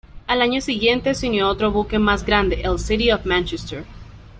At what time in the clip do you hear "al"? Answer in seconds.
0.25-0.41